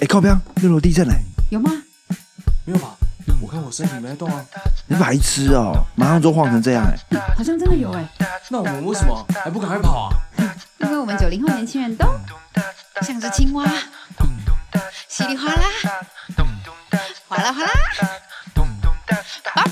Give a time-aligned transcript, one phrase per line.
[0.00, 1.14] 哎，靠边，六楼地震嘞！
[1.50, 1.70] 有吗？
[2.64, 2.96] 没有吧？
[3.40, 4.44] 我看我身体没在动啊。
[4.86, 6.96] 你白痴哦，马上就晃成这样哎！
[7.36, 8.08] 好像真的有哎。
[8.50, 10.16] 那我们为什么还不赶快跑啊？
[10.80, 12.06] 因为我们九零后年轻人都
[13.02, 13.64] 像只青蛙，
[15.08, 15.62] 稀里哗啦，
[17.28, 17.70] 哗啦哗啦，
[19.54, 19.70] 爸爸。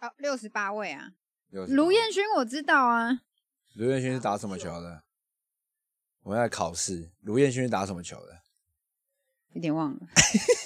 [0.00, 1.10] 好，六十八位啊。
[1.50, 3.20] 卢彦勋我知道啊。
[3.74, 5.02] 卢彦勋是打什么球的？
[6.22, 7.10] 我在考试。
[7.22, 8.38] 卢彦勋是打什么球的？
[9.54, 10.00] 有点忘了。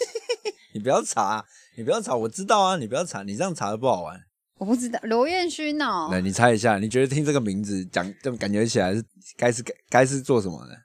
[0.73, 1.45] 你不要查，
[1.77, 4.21] 你不要查，我知道啊，你不要查，你这样查的不好玩。
[4.59, 6.09] 我不知道刘彦勋哦。
[6.11, 9.05] 那，你猜一下，你觉得听这个名字讲，就感觉起来是
[9.37, 10.77] 该是该该是做什么的？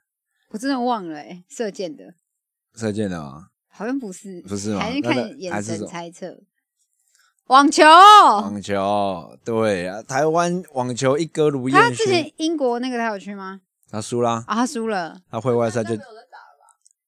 [0.48, 2.14] 我真的忘了哎，射箭的。
[2.74, 3.48] 射箭的吗？
[3.68, 4.80] 好像不是，不是吗？
[4.80, 6.42] 还是看眼神猜测。
[7.46, 7.82] 网球。
[7.84, 11.90] 网球，对啊，台湾网球一哥卢彦勋。
[11.90, 13.60] 他之前英国那个他有去吗？
[13.92, 14.44] 他输了啊！
[14.48, 15.20] 他输了。
[15.30, 15.94] 他会外赛就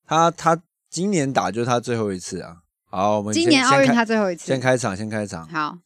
[0.06, 2.58] 他他今年打就是他最后一次啊！
[2.90, 5.48] 好，我们今年奥运他最后一次，先开场，先开场。
[5.48, 5.78] 好，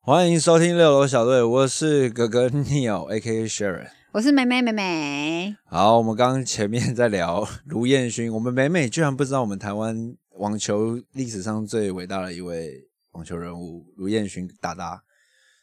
[0.00, 3.46] 欢迎收听六楼小队，我是哥哥 Neil，A.K.A.
[3.46, 5.56] Sharon，我是美美美美。
[5.66, 15.02] 好，我们刚刚前面在聊 卢彦勋，我们美美居然不知道我们台湾网球历史上最伟大的一位网球人物卢彦勋大大。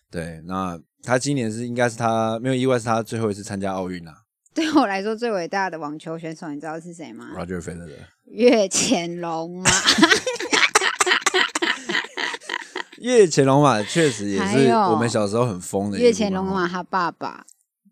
[0.10, 4.14] 对，那他今年是应该是他没有意外是他最后一次参加奥运了。
[4.58, 8.08] 对我来说，最伟大的网球选手，你知道是谁吗？Roger Federer。
[8.26, 9.70] 岳潜龙马。
[12.98, 16.00] 岳潜龙马确实也是我们小时候很疯的。
[16.00, 17.46] 岳潜龙马他爸爸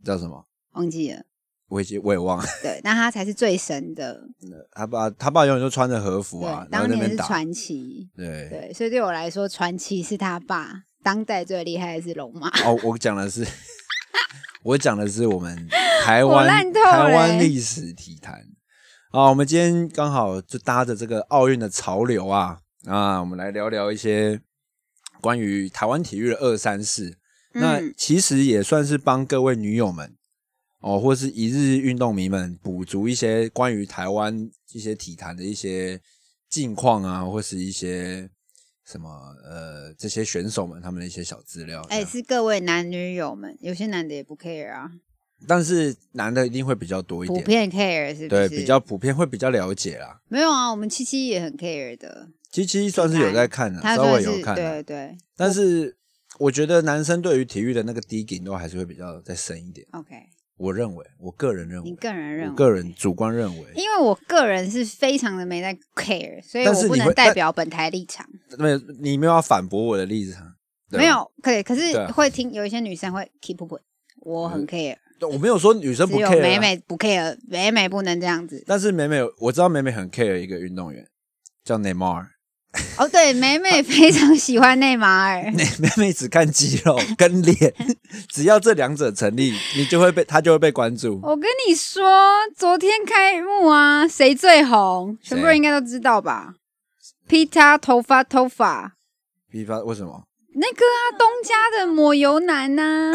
[0.03, 0.47] 叫什么？
[0.72, 1.22] 忘记了。
[1.67, 2.45] 我也我也忘了。
[2.63, 4.27] 对，那他才是最神的。
[4.72, 8.09] 他爸他爸永远都穿着和服啊，当年是传奇。
[8.17, 10.81] 对对，所以对我来说，传奇是他爸。
[11.03, 12.47] 当代最厉害的是龙马。
[12.66, 13.45] 哦，我讲的是。
[14.63, 15.67] 我讲的是我们
[16.03, 18.41] 台湾台湾历史体坛
[19.11, 24.41] 啊，我们今天刚好就搭着这个奥运的潮流啊啊，我们来聊聊一些
[25.22, 27.17] 关于台湾体育的二三事。
[27.53, 30.16] 那其实也算是帮各位女友们
[30.81, 36.01] 哦，或是一日运动迷们补足一些关于台湾一些体坛的一些
[36.50, 38.29] 近况啊，或是一些。
[38.85, 39.09] 什么
[39.44, 44.91] 呃，这些选手们他们的一些小资料，哎，是各位男女友们，有些男的也不 care 啊，
[45.47, 50.22] 但是男的一定会比较多一点，普遍 care 是，对，比较普遍会比较了解啦。
[50.28, 55.17] 没有啊，我们七七也很 care 的，七七算是有在看的，稍微有看，对对。
[55.35, 55.97] 但是
[56.38, 59.85] 我觉得男生对于体育的那个低顶都还是会比较再深一点。
[59.91, 60.16] OK。
[60.57, 68.25] 我认为，我个人认为，你个人认为，个人主观认为，因为我个人是非常的没在 care，所以我不能代表本台立场。
[68.57, 70.55] 没有，你没有要反驳我的立场。
[70.91, 73.81] 没有，可以，可是会听有一些女生会 keep up，
[74.21, 74.95] 我很 care。
[75.21, 78.63] 我没有说女生不 care，美美不 care，美美不能这样子。
[78.67, 81.05] 但是美美，我知道美美很 care 一个运动员，
[81.63, 82.34] 叫内马尔。
[82.97, 85.52] 哦，对，美美非常喜欢内马尔。
[85.80, 87.74] 美美只看肌肉跟脸，
[88.31, 91.19] 只要这两者成立，你就会被他就会被关注。
[91.24, 92.03] 我跟你说，
[92.56, 95.18] 昨天开幕啊，谁最红？
[95.22, 96.53] 全部人应该都知道吧
[97.28, 98.94] ？Pita 头发头发
[99.52, 100.24] ，Pita 为什么？
[100.58, 103.12] 那个啊，东家的抹油男呐。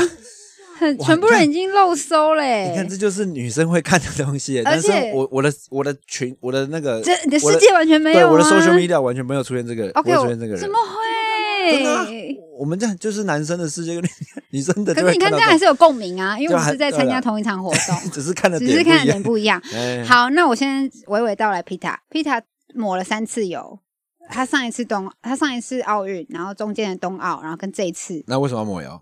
[1.04, 2.70] 全部人已经漏收嘞！
[2.70, 4.60] 你看，这就是女生会看的东西。
[4.64, 10.60] 而且，我我的我的群，我的那个，这你的世界完全没有我的 social media 完全没有出现这个，不会出现这个人。
[10.60, 12.36] 怎么会？
[12.58, 14.10] 我们这样就是男生的世界跟
[14.50, 14.94] 女生的。
[14.94, 19.60] 可是你看，这样还是有共鸣啊，因为我们是在参加同一场活动， 只是看的只是看的点不一样。
[20.06, 21.62] 好，那我先娓娓道来。
[21.62, 22.40] Pita，Pita
[22.74, 23.78] 抹了三次油，
[24.30, 29.00] 他上一次冬，他上一次奥运，然后中间的冬奥，然后跟这一次，那为什么要抹油？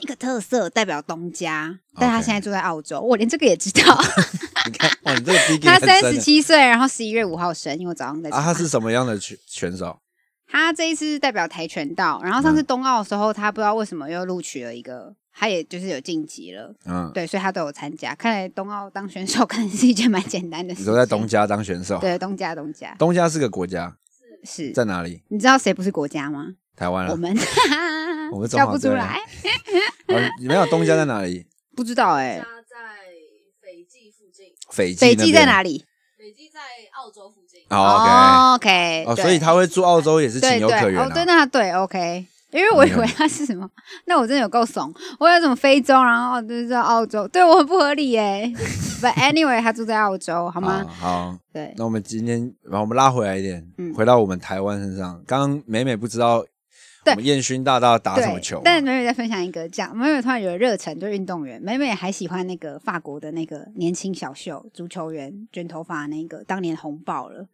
[0.00, 3.98] 一个特色代表东家，但他现在住在澳洲，我连这个也知道。
[4.66, 8.28] 你看，哇，你这个 他三十七岁，然后十一月五号生，因为我早上在。
[8.30, 9.98] 啊，他是什么样的选选手？
[10.48, 16.74] 他这一次是代表跆拳道，然后上次冬奥的时候，他不知道为什么又录取了一个，他也就是有晋级了。
[16.84, 18.14] 嗯，对，所以他都有参加。
[18.14, 20.80] 看来冬奥当选手 可能是一件蛮简单的事。
[20.80, 21.98] 你说在东家当选手？
[21.98, 23.96] 对，东家，东家，东家是个国家，
[24.44, 25.22] 是在哪里？
[25.28, 26.54] 你知道谁不是国家吗？
[26.76, 27.34] 台湾，我们。
[28.32, 29.20] 我们叫不出来。
[30.40, 31.46] 你们有东家在哪里？
[31.76, 32.38] 不知道哎。
[32.38, 32.76] 家在
[33.62, 34.46] 斐济附近。
[34.70, 34.98] 斐济。
[35.00, 35.84] 斐济在哪里？
[36.18, 36.58] 斐济在
[37.00, 37.60] 澳洲附近。
[37.70, 39.04] 哦，OK。
[39.06, 42.26] 哦，所以他会住澳洲也是情有可原哦，对，那对，OK。
[42.50, 43.68] 因为我以为他是什么，
[44.06, 44.92] 那我真的有够怂。
[45.20, 48.50] 我有什么非洲，然后就是在澳洲，对我很不合理耶。
[49.00, 50.84] But anyway，他住在澳洲，好吗？
[50.98, 51.38] 好。
[51.52, 51.72] 对。
[51.76, 53.64] 那我们今天，把我们拉回来一点，
[53.94, 55.22] 回到我们台湾身上。
[55.26, 56.44] 刚刚美美不知道。
[57.06, 58.62] 对我们烟熏大道打什么球嘛？
[58.64, 67.48] 但美美再分享一个，这样美美突然有了热忱，对运动员，美美还喜欢那个法国的那个年轻小秀足球员，卷头发那个，当年红爆了。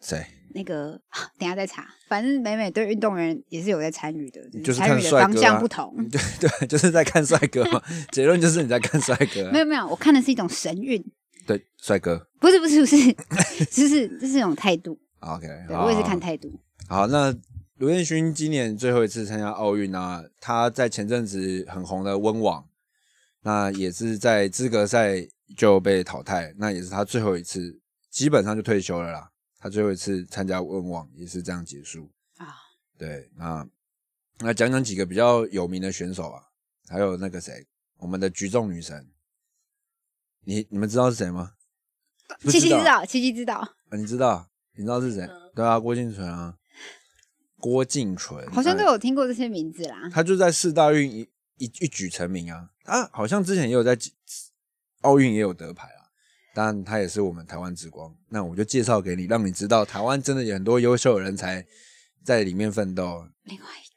[0.00, 0.24] 谁？
[0.54, 0.98] 那个
[1.38, 5.94] 等下再查，反正美美对运动员也是有在参与的，就是参与的方向不同。
[6.08, 7.82] 对对，就是在看帅哥嘛。
[8.12, 9.50] 结论就是你在看帅哥啊。
[9.52, 11.04] 没有没有，我看的是一种神韵，
[11.46, 12.26] 对，帅哥。
[12.40, 13.12] 不是不是不 是，
[13.66, 14.98] 就是这是一种态度。
[15.18, 16.48] OK，对我也是看态度。
[16.88, 17.34] 好，那
[17.78, 22.68] 卢彦勋今年最后一次参加奥运啊，他在前阵子很红的温网，
[23.42, 27.80] 那也是在资格赛就被淘汰，那也是他最后一次，
[28.10, 29.30] 基本上就退休了啦。
[29.60, 32.52] 他最后一次参加温网也是这样结束啊。
[32.98, 33.64] 对，那
[34.40, 36.42] 那讲讲几个比较有名的选手啊，
[36.88, 37.64] 还有那个谁，
[37.98, 39.08] 我们的举重女神，
[40.44, 41.52] 你你们知道是谁吗？
[42.40, 44.50] 七七知道，七七知道，啊，你知道？
[44.74, 45.28] 你知道是谁？
[45.54, 46.56] 对啊，郭敬淳啊，
[47.60, 50.08] 郭敬淳好像都哎有听过这些名字啦。
[50.12, 51.20] 他就在四大运一
[51.56, 52.70] 一一举成名啊。
[52.84, 53.98] 啊好像之前也有在
[55.02, 56.10] 奥运也有得牌啊，
[56.54, 58.14] 当然他也是我们台湾之光。
[58.28, 61.66] 那我就介绍给你，让你知道台湾真的有很多优秀的人才
[62.24, 63.28] 在里面奋斗。
[63.44, 63.88] 另外一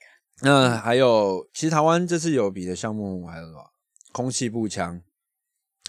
[0.43, 3.71] 个那还有，其实台湾这次有比的项目还有什么？
[4.11, 5.01] 空气步枪，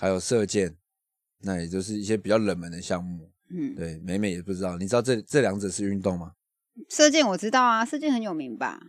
[0.00, 0.76] 还有射箭，
[1.40, 3.32] 那也就是一些比较冷门的项目。
[3.50, 6.32] 嗯，对，美美也不知道，你知道这这两者是运动吗？
[6.88, 8.80] 射箭我知道啊，射箭很有名吧？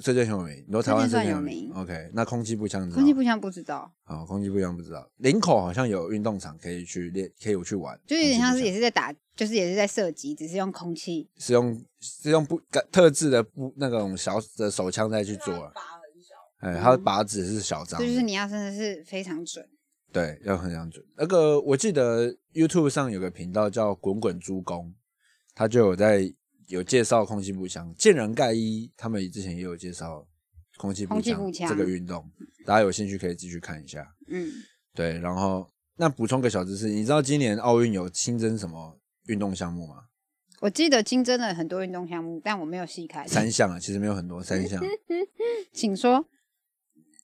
[0.00, 5.10] 射箭很有名，你说台湾算有名名？OK，那空气步枪你知道空气步枪不知道，好，空气步枪不知道。
[5.16, 11.28] 林口好像有运动场可以去练，可以有去玩，就有点像是也是是在打，就是也是在射击，只是用空气。
[11.38, 12.60] 是用是用不
[12.92, 15.72] 特制的不那种小的手枪再去做
[16.60, 19.68] 哎，它的靶子是小张就是你要真的是非常准。
[20.12, 21.04] 对，要很想准。
[21.16, 24.94] 那个我记得 YouTube 上有个频道叫“滚滚猪公”，
[25.54, 26.32] 他就有在
[26.70, 27.92] 有介绍空气步枪。
[27.98, 30.26] 见人盖伊他们之前也有介绍
[30.78, 32.24] 空气步空气步枪这个运动，
[32.64, 34.06] 大家有兴趣可以继续看一下。
[34.28, 34.50] 嗯，
[34.94, 39.96] 对，然后那补充个小知识，你知道今年奥运有新增什么运动项目吗？
[40.60, 43.26] 我记得新增了很多运动项目，但我没有细看。
[43.26, 44.82] 三项啊，其实没有很多，三项。
[45.72, 46.26] 请说。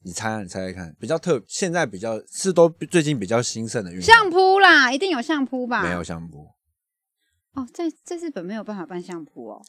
[0.02, 5.82] 你猜啊，你猜猜看，比较特，现在比较是都最近比较兴盛的运动，相扑啦，一定有相扑吧？
[5.82, 6.46] 没有相扑。
[7.56, 9.62] 哦，在在日本没有办法办相扑哦。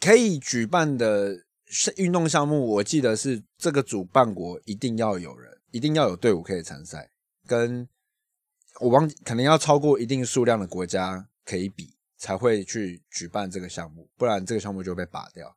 [0.00, 1.44] 可以举办的
[1.96, 7.10] 运动项目，我记得是这个主办国一定要有人，一定要有队伍可以参赛，
[7.46, 7.88] 跟
[8.80, 15.56] 我忘记可能要超过一定数量的国家可以比，才会去举办这个项目，不然这个项目就被拔掉，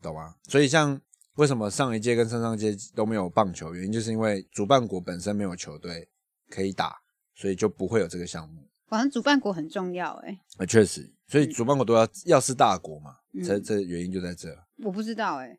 [0.00, 0.36] 懂吗？
[0.48, 1.00] 所以像
[1.34, 6.08] 为什么上一届跟上上届都没有棒球，原因就是因为主办国本身没有球队
[6.48, 6.96] 可以打，
[7.34, 8.67] 所以就不会有这个项目。
[8.88, 14.48] 好像主办国很重要哎，啊，确实，所以主办国都要要是大国嘛，嗯这这原因就在这。
[14.82, 15.58] 我不知道哎。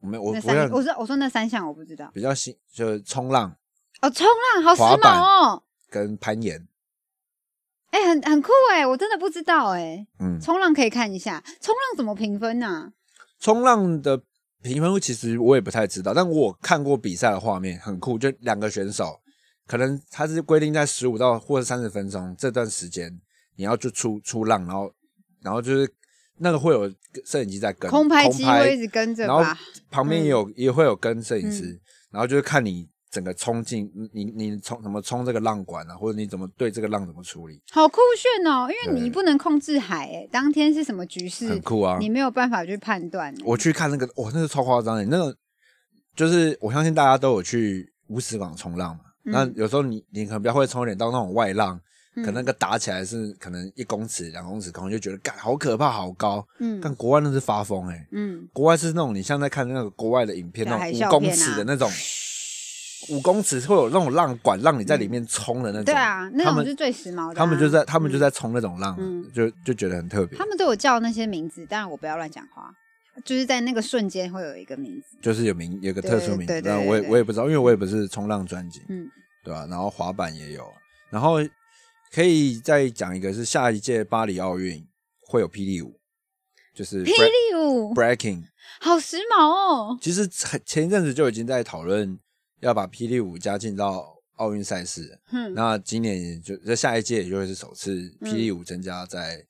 [0.00, 2.08] 我们我那我说我说那三项我不知道。
[2.14, 3.56] 比较新，就是冲浪
[4.00, 5.62] 哦，冲浪好时髦哦。
[5.90, 6.68] 跟攀岩。
[7.90, 10.06] 哎、很很酷哎，我真的不知道哎。
[10.20, 12.92] 嗯，冲浪可以看一下，冲浪怎么评分啊呢、
[13.40, 14.22] 冲浪的
[14.62, 19.20] 评分其实我也不太知道，但我看过比赛的画面，很酷，就两个选手，
[19.68, 23.20] 可能它是规定在十五到或者三十分钟这段时间，
[23.54, 24.90] 你要就出出浪，然后
[25.42, 25.88] 然后就是
[26.38, 26.90] 那个会有
[27.24, 29.56] 摄影机在跟，空拍机会一直跟着然后吧？
[29.90, 31.80] 旁边也有、也会有跟摄影师，嗯
[32.10, 38.66] 然后就是看你整个冲进，你你你冲怎么冲这个浪管啊，或者你怎么对这个浪怎么处理，好酷炫哦！
[38.70, 41.98] 因为你不能控制海，哎，当天是什么局势很，酷啊！
[42.00, 43.30] 你没有办法去判断。
[43.34, 45.36] 欸我去看那个，哇，那个超夸张的，那个
[46.16, 49.02] 就是我相信大家都有去乌石港冲浪嘛。
[49.24, 49.32] 嗯。
[49.32, 51.80] 那有时候你你可能比较会冲一点，到那种外浪，
[52.14, 52.24] 嗯。
[52.24, 56.46] 可能那个打起来是可能一公尺、两公尺可能就觉得干好可怕、好高。
[56.58, 56.80] 嗯。
[56.80, 61.90] 但国外那是发疯哎、嗯，国外是那种你像在看那个国外的影片，那种五公尺的那种，
[63.10, 65.84] 五公尺会有那种浪管让你在里面冲的那种。
[65.84, 68.20] 对啊，那种是最时髦的啊、他们就在他们就嗯。
[68.20, 69.24] 在冲那种浪，嗯。
[69.32, 70.38] 就就觉得很特别。
[70.38, 72.74] 他，们都有叫那些名字，当然我不要乱讲话，
[73.24, 75.16] 就是在那个瞬间会有一个名字。
[75.22, 79.08] 就是有名有个特殊名字，对对但我也我也不知道，因为我也不是冲浪专辑，嗯，
[79.44, 80.66] 对吧、然后滑板也有，
[81.10, 81.36] 然后
[82.12, 84.86] 可以再讲一个是下一届巴黎奥运
[85.20, 85.98] 会有霹雳舞，
[86.74, 88.44] 就是霹雳舞 breaking。
[88.80, 89.98] 好时髦哦。
[90.00, 92.18] 其实前前一阵子就已经在讨论
[92.60, 99.44] 要把霹雳舞加进到奥运赛事嗯，那今年也就在下一届也就会是首次嗯霹雳舞增加在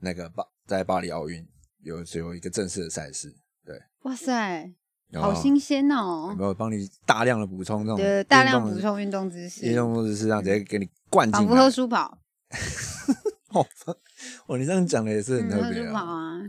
[0.00, 1.46] 那个巴在巴黎奥运
[1.82, 3.34] 有只有一个正式的赛事，
[3.64, 4.72] 对，哇塞，
[5.08, 6.36] 然后好新鲜哦有！
[6.36, 11.70] 没有帮你大量的补充这种对，大量运动补充运动知识，运动知识，这样直接给你灌进仿佛喝来。
[11.70, 12.18] 舒跑，
[13.50, 13.66] 哦，
[14.46, 16.00] 哦，你这样讲的也是很嗯，特别啊。
[16.00, 16.40] 啊。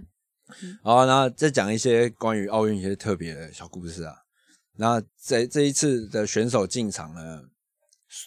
[0.83, 4.15] 好，然后再讲一些关于奥运一些特别的小故事啊。
[4.75, 7.43] 那这这一次的选手进场呢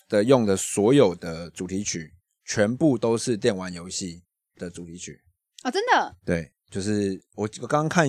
[0.09, 4.23] 的用的所有的主题曲，全部都是电玩游戏
[4.57, 5.21] 的主题曲
[5.65, 6.17] 哦，真的？
[6.25, 8.09] 对，就是我我刚刚看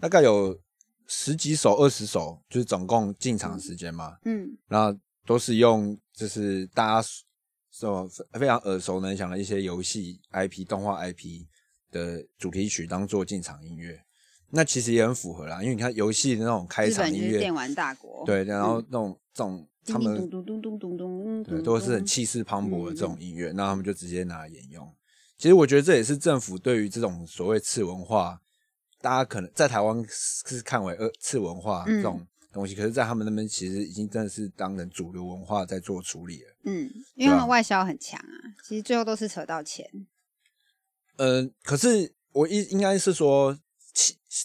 [0.00, 0.58] 大概有
[1.06, 7.08] 十几首、二十首，就是总共进场时间嘛，嗯，然后都是用就是大家
[7.70, 11.46] 说非常耳熟能详的一些游戏 IP、动画 IP
[11.90, 14.00] 的主题曲当做进场音乐。
[14.50, 24.88] 那其实也很符合啦，因为你看游戏的那种开场音乐，电玩大国，对，然后那种这种他们咚咚咚咚咚咚对，都是很气势磅礴的这种音乐，那他们就直接拿来沿用。
[25.38, 28.40] 其实我觉得这也是政府对于这种所谓次文化，
[29.00, 36.56] 大家可能在台湾是看为呃次文化这种东西，可是，在他们那边其实已经真的是当成主流文化在做处理了。
[36.64, 39.88] 嗯，因为他们外销很强啊，其实最后都是扯到钱。
[41.16, 43.58] 嗯，可是我应应该是说。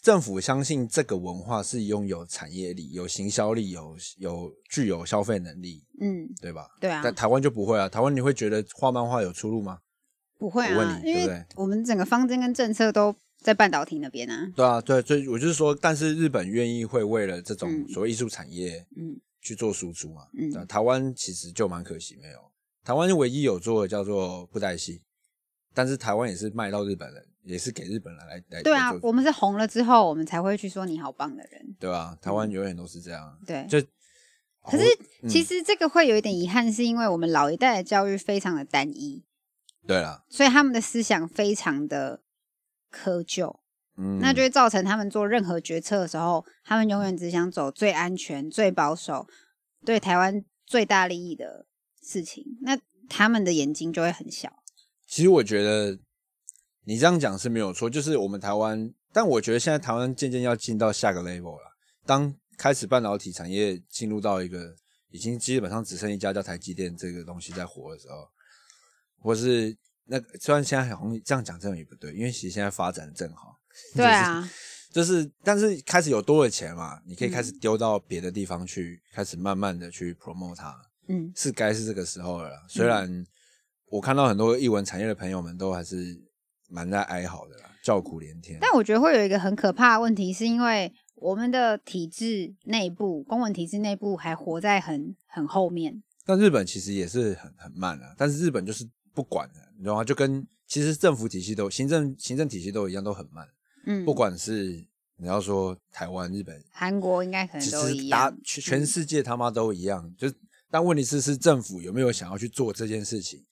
[0.01, 6.69] 政府相信这个文化是拥有产业力、有行销力、有有具有消费能力，嗯，对吧？
[6.79, 7.01] 对啊。
[7.03, 9.79] 但台湾就不会啊，台湾你会觉得画漫画有出路吗？
[10.41, 14.51] 不会啊，因为我们整个方针跟政策都在半导体那边啊。
[14.55, 20.24] 对啊，对，所以我就是说，但是日本愿意会为了这种所谓艺术产业，嗯，去做输出嘛。
[20.33, 22.39] 嗯，台湾其实就蛮可惜，没有。
[22.83, 25.03] 台湾唯一有做的叫做布袋戏，
[25.75, 27.24] 但是台湾也是卖到日本人。
[27.43, 33.81] 也是给日本人来来对啊，我们是红了之后，我们才会去说你好棒的人，对啊，台湾永远都是这样，对，就
[34.63, 34.86] 可是
[35.27, 39.24] 其实这个会有一点遗憾，是因为我们老一代的教育非常的单一，
[39.88, 42.21] 对了，所以他们的思想非常的
[42.91, 43.59] 窠臼，
[43.97, 49.27] 嗯，那就会造成他们做任何决策的时候，他们永远只想走最安全、最保守、
[49.85, 51.65] 对台湾最大利益的
[52.01, 52.77] 事情，那
[53.09, 54.51] 他们的眼睛就会很小。
[55.07, 56.00] 其实我觉得。
[56.83, 61.77] 你这样讲是没有错，就是我们台湾，但我觉得现在台湾渐渐要进到下个 level 了。
[62.07, 64.75] 当开始半导体产业进入到一个
[65.11, 68.27] 已经基本上只剩一家叫台积电这个东西在活的时候，
[69.21, 69.75] 或是
[70.05, 73.55] 那虽然现在好像这样讲这样也不对，因为其实现在发展的正好。
[73.95, 74.49] 对啊，
[74.91, 80.75] 就是但是开始有多的钱嘛，你可以开始丢到别的地方去，开始慢慢的去 promote 它。
[81.07, 82.51] 嗯，是该是这个时候了。
[82.67, 83.25] 虽然
[83.87, 86.29] 我看到很多译文产业的朋友们都还是。
[86.73, 88.57] 蛮在哀嚎的啦，叫苦连天。
[88.61, 96.01] 但我觉得会有一个很可怕的问题，是因为我们的体制内部，公文体制内部还活在很很后面。
[96.25, 100.03] 但日本其实也是很很慢啊，但是日本就是不管的，你知道吗？
[100.03, 103.47] 就跟其实政府体系都、行政行政体系都一样，都很慢。
[103.85, 104.85] 嗯，不管是
[105.17, 110.13] 你要说台湾、日本、韩国，应该可能都一样，全全世界他妈都一样。
[110.17, 110.31] 就
[110.69, 113.43] 但问题是，是政府有没有想要去做这件事情？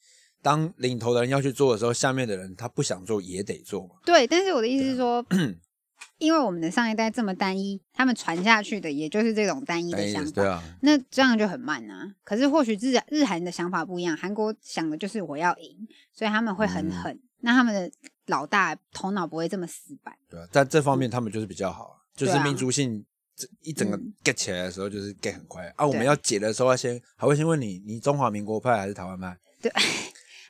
[0.42, 3.96] 当领头的人要去做的时候，下面的人他不想做也得做嘛。
[4.06, 5.22] 对，但是我的意思是说，
[6.20, 10.32] 因为我们的上一代这么单一，他们传下去的也就是这种单一的想法。
[10.32, 12.14] 对啊，那这样就很慢啊。
[12.24, 17.20] 可是或许日日韩的想法不一样，韩国想的就是我要赢，所以他们会很狠。
[17.40, 17.90] 那他们的
[18.28, 20.14] 老大头脑不会这么死板。
[20.30, 25.88] 对啊，在这方面他们就是比较好，就是民族性这一整个 get 起来的时候就是 get 很快啊。
[25.88, 29.38] 我们要解的时候要先还会先问你，你中华民国派还是台湾派？
[29.62, 29.72] 对。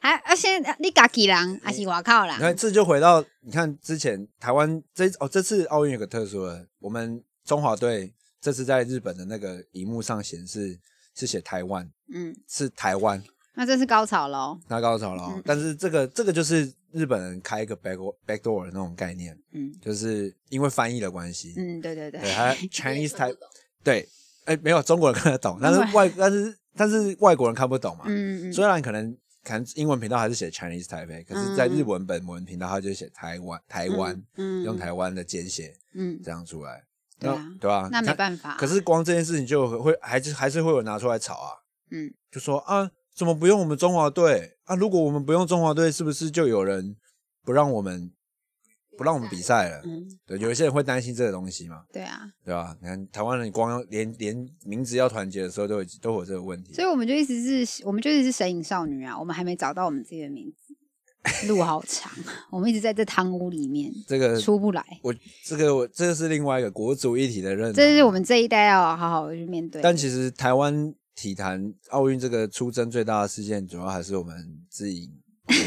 [0.01, 2.35] 还而且你家己人还是外靠啦？
[2.35, 10.79] 你看这就回到你看之前台湾这哦这次奥运有个特殊的，我们中华队这次在日本的那个荧幕上显示
[11.13, 13.21] 是写台湾，嗯，是台湾，
[13.55, 15.41] 那这是高潮喽，那高潮喽。
[15.43, 23.33] 但是这个这个就是日本人开一个 back back door 的那种概念，嗯，就是因为翻译的关系，嗯，对对对，对，还 Chinese 台，
[23.83, 24.07] 对，
[24.45, 29.17] 哎，没有中国人看得懂， 但是外但是但是外国人看不懂嘛，嗯嗯，虽然可能。
[29.43, 34.21] 看英文频道还是写 Chinese Taipei，可是在日文本文频道他就写台湾台湾，
[34.63, 36.83] 用台湾的简写，嗯，这样出来，
[37.19, 37.89] 对啊，对吧？
[37.91, 38.55] 那没办法。
[38.57, 41.51] 可是光这件事情就会还是还是会有拿出来吵啊，
[41.91, 44.75] 嗯，就说啊，怎么不用我们中华队啊？
[44.75, 46.95] 如果我们不用中华队，是不是就有人
[47.43, 48.11] 不让我们？
[48.99, 52.75] 不让我们比赛了，嗯，对，有一些人会担心这个东西嘛，对啊，对吧？
[52.81, 62.11] 你看台湾人光连连名字要团结的时候，都都有这个问题，所以我们就一直是，我们就一直是神隐少女啊，我们还没找到我们自己的名字，路好长，
[62.51, 64.83] 我们一直在这汤屋里面，这个出不来。
[65.01, 65.15] 我
[65.45, 69.81] 这个我这个是另外一个国足一体的认，这是我们这一代要好好去面对。
[69.81, 74.35] 但其实台湾体坛奥运这个出征最大的事件，主要还是我们
[74.69, 75.09] 自己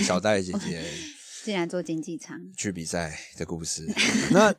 [0.02, 0.82] 小戴姐姐。
[1.44, 3.86] 竟然做竞技场去比赛的故事，
[4.32, 4.54] 那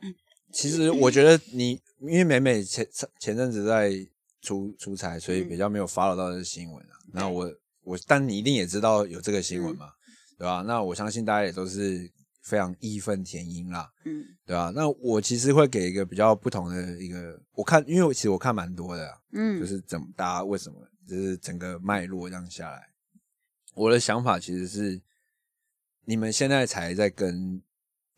[0.52, 2.86] 其实我觉得你因为美美前
[3.18, 3.92] 前阵子在
[4.40, 6.96] 出出差，所以比较没有 follow 到这新闻啊。
[7.12, 9.90] 那我我但你一定也知道有这个新闻嘛，
[10.38, 10.62] 对吧？
[10.66, 12.10] 那我相信大家也都是
[12.42, 20.76] 非常义愤填膺啦，嗯对吧、那我其实会给一个比较不同的一个，我看，因为我其实我看蛮多的啊，嗯，就是怎么大家为什么，
[21.08, 22.82] 就是整个脉络这样下来，
[23.74, 25.00] 我的想法其实是，
[26.04, 27.60] 你们现在才在跟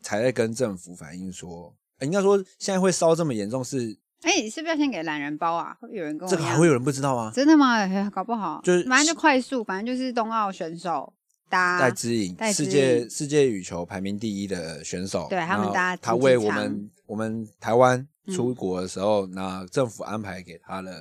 [0.01, 5.75] 才在跟政府反映说，呃应该说现在会烧这么严重是，哎、你是不是要先给懒人包啊？
[5.81, 7.31] 会有人跟这个还会有人不知道吗？
[7.33, 7.75] 真的吗？
[7.75, 11.13] 哎搞不好就是反正就快速，反正就是冬奥选手
[11.49, 20.91] 搭戴资颖，世界世界羽球排名第一的选手，对他们搭他为我们我们台湾嗯出国的时候，那政府安排给他的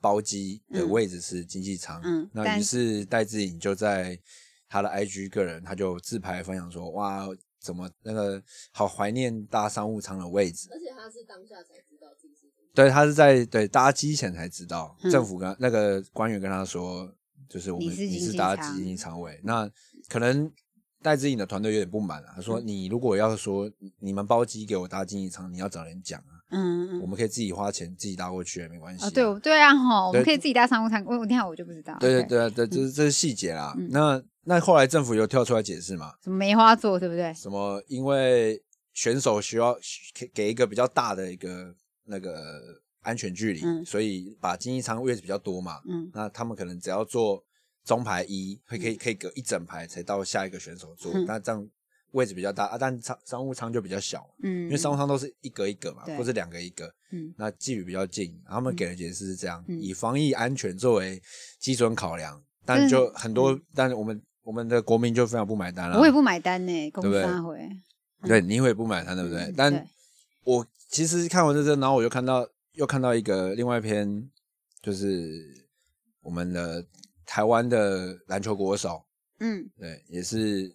[0.00, 4.18] 包机的嗯位置是经济舱，嗯那于是戴资颖就在
[4.76, 7.26] 他的 IG 个人，他就自拍分享说，哇，
[7.58, 8.42] 怎么那个
[8.72, 10.68] 好怀念搭商务舱的位置。
[10.70, 17.10] 而且他是当下才知道自己是对他是在对搭机前才知道，嗯政府跟那个官员跟他说，
[17.48, 19.66] 就是我们你是搭机经济舱位，那
[20.10, 20.52] 可能
[21.02, 29.08] 戴志颖的团队有点不满啊，他说嗯你如果要说你们包机给我搭经济舱，你要找人讲啊，嗯嗯我们可以自己花钱自己搭过去也没关系、啊。
[29.08, 33.74] 哦，对对啊吼，我们可以自己搭商务舱，我我听好我就不知道，对对对对，这是这是细节啦。
[33.78, 37.34] 嗯那那后来政府有跳出来解释嘛，什么梅花座对不对？
[37.34, 38.62] 什么因为
[38.92, 39.76] 选手需要
[40.14, 41.74] 给给一个比较大的一个
[42.04, 42.62] 那个
[43.00, 43.84] 安全距离，嗯。
[43.84, 45.80] 所以把经济舱位置比较多嘛。
[45.88, 46.08] 嗯。
[46.14, 47.44] 那他们可能只要坐
[47.84, 51.24] 中排一，会可以可以隔一整排才到下一个选手坐，嗯。
[51.26, 51.68] 那这样
[52.12, 57.34] 位置比较大啊，但商商务舱就比较小，嗯，因为商务舱都是一格一格嘛，或者两个一格，嗯。
[57.36, 58.40] 那距离比较近。
[58.48, 59.80] 他们给的解释是这样，嗯。
[59.80, 61.20] 以防疫安全作为
[61.58, 65.98] 基准考量，但就很多，但是我们我们的国民就非常不买单了。
[65.98, 67.24] 我也不买单呢，公对不对？
[67.24, 67.68] 三回，
[68.22, 69.42] 对，你会不买单，对不对？
[69.42, 69.84] 嗯但对。
[70.44, 74.30] 我其实看完这阵，然后我就看到又看到一个另外一篇，
[74.80, 75.66] 就是
[76.22, 76.86] 我们的
[77.26, 79.04] 台湾的篮球国手，
[79.40, 79.68] 嗯。
[79.76, 80.72] 对，也是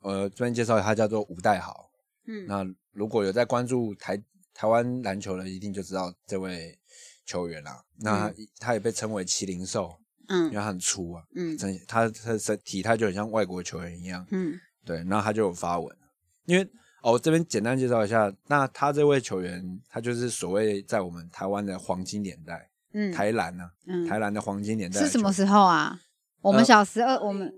[0.00, 1.90] 呃这边介绍他叫做吴代豪。
[2.26, 2.46] 嗯。
[2.46, 4.16] 那如果有在关注台
[4.54, 6.78] 台湾篮球的，一定就知道这位
[7.26, 7.84] 球员啦。
[7.98, 9.94] 那他,、他也被称为麒麟兽，
[10.28, 11.58] 因为嗯他很粗啊，嗯。
[11.58, 14.26] 身他他的体态就很像外国球员一样。
[14.30, 14.54] 嗯。
[14.84, 15.96] 对，然后他就有发文，
[16.44, 16.68] 因为
[17.02, 24.06] 哦，这边简单介绍一下，那他这位球员，他就是所谓在我们台湾的黄金年代，嗯，台篮呢、嗯。
[24.06, 25.98] 台篮的黄金年代是什么时候啊？
[26.42, 27.50] 我们呃小时候，我们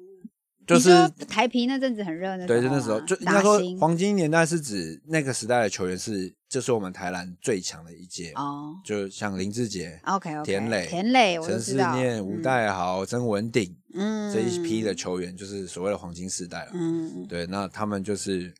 [0.66, 0.90] 就是
[1.28, 16.72] 台皮那阵子很热，那对，时候就那时候啊就应该说黄金年代是指那个时代的球员是，就是我们台篮最强的一届，哦就像林志杰、，OK OK，田磊田磊，陈思，念、吴嗯代豪、曾文鼎嗯这一批的球员，就是所谓的黄金时代了。
[16.74, 18.52] 嗯对，那他们就是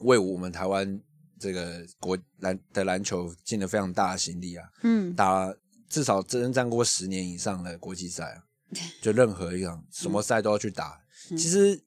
[0.00, 1.00] 为我们台湾
[1.40, 5.50] 这个国篮的篮球尽了非常大的心力啊，嗯打
[5.88, 8.44] 至少征战过十年以上的国际赛啊，
[9.00, 11.00] 就任何一场什么赛都要去打。
[11.30, 11.80] 嗯其实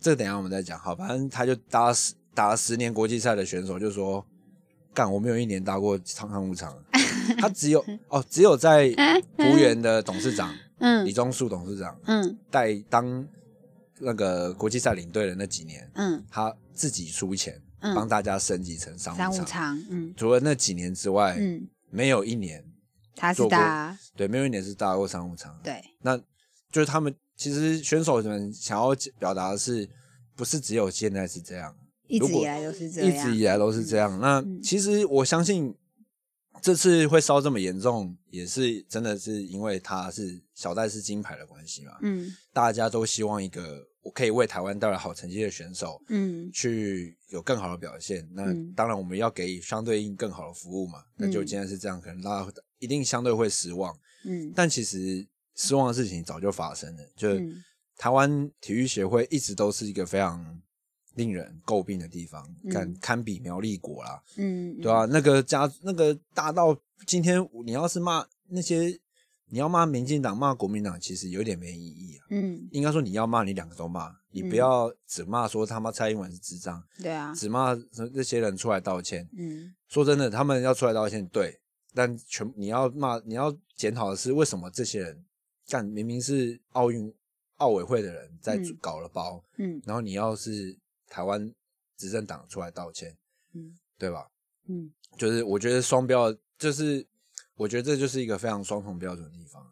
[0.00, 4.24] 这等一下我们再讲，好，反正他就打十打了十年国际赛的选手就说，
[4.94, 6.76] 干我没有一年打过商商务场，
[7.38, 8.88] 他只有哦，只有在
[9.36, 10.52] 福原的董事长
[11.04, 12.38] 李嗯宗树董事长嗯。
[12.50, 13.26] 带当
[13.98, 16.24] 那个国际赛领队的那几年，嗯。
[16.30, 17.94] 他自己出钱嗯。
[17.94, 19.84] 帮大家升级成商商务务舱。
[19.90, 20.14] 嗯。
[20.16, 22.64] 除了那几年之外，嗯，没有一年
[23.16, 26.16] 他是打对，没有一年是搭过商务舱。，对，那
[26.70, 29.88] 就是他们其实选手们想要表达的是，
[30.34, 31.74] 不是只有现在是这样，
[32.08, 34.20] 一直以来都是这样一，直以来都是这样。
[34.20, 35.74] 那嗯其实我相信
[36.60, 41.92] 这次会烧这么严重，也是真的是因为他是小戴是金牌的关系嘛。
[42.02, 48.28] 嗯大家都希望一个我可以为台湾带来好成绩的选手，嗯去有更好的表现。
[48.32, 50.98] 那嗯当然我们要给予相对应更好的服务嘛。
[51.16, 53.96] 那就今天是这样，可能大家一定相对会失望。
[54.24, 55.24] 嗯但其实
[55.58, 57.62] 失望的事情早就发生了，就嗯。
[58.00, 60.62] 台湾体育协会一直都是一个非常
[61.16, 62.70] 令人诟病的地方，嗯。
[62.70, 68.96] 堪堪比苗栗国啦，嗯，对啊，那个家那个大到今天你要是骂那些，
[69.46, 72.26] 你要骂民进党骂国民党，其实有点没意义啊。
[72.30, 74.54] 嗯，应该说你要骂你两个都骂，你不嗯。
[74.54, 77.74] 要只骂说他妈蔡英文是智障，对啊，只骂
[78.14, 79.28] 这些人出来道歉。
[79.36, 79.74] 嗯。
[79.88, 81.58] 说真的，他们要出来道歉，对，
[81.92, 85.24] 但全你要骂，你要检讨的是为什么这些人
[85.68, 87.14] 干明明是奥运
[87.58, 90.76] 奥委会的人在嗯搞了包，嗯然后你要是
[91.06, 91.52] 台湾
[91.96, 93.16] 执政党出来道歉，
[93.54, 94.26] 嗯对吧？
[94.66, 97.06] 嗯就是我觉得双标，就是
[97.54, 99.62] 我觉得这就是一个非常双重标准的地方。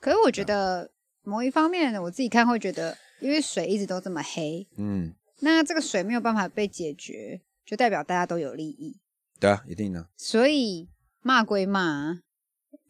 [0.00, 0.90] 可是我觉得
[1.22, 9.00] 某一方面，我自己看会觉得，因为水一直都这么黑，嗯，那这个水没有办法被解决，就代表大家都有利益，
[9.40, 10.08] 对啊，一定的。
[10.16, 10.88] 所以
[11.22, 12.20] 骂归骂，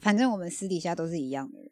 [0.01, 1.71] 反正我们私底下都是一样的人。